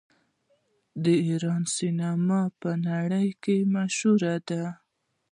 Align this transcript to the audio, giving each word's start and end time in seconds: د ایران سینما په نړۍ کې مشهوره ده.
د 1.03 1.05
ایران 1.27 1.63
سینما 1.77 2.41
په 2.61 2.69
نړۍ 2.87 3.29
کې 3.43 3.57
مشهوره 3.75 4.35
ده. 4.49 4.63